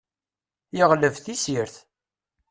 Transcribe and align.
Yeɣleb 0.77 1.15
tisirt. 1.23 1.75